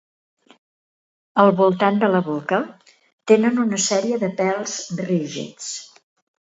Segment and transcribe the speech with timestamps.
[1.43, 2.61] Al voltant de la boca
[3.33, 5.75] tenen una sèrie de pèls rígids.